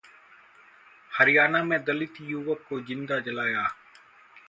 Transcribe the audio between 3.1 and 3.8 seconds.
जलाया